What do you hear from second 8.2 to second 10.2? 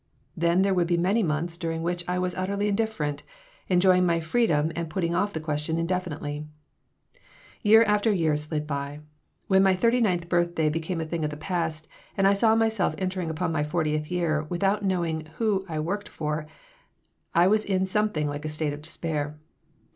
slid by. When my thirty